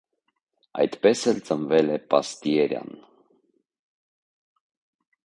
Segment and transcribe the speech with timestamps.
[0.83, 2.91] Այդպես էլ ծնվել է պաստիերան։